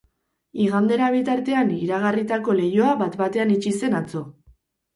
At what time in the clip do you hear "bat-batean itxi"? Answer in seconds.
3.05-3.77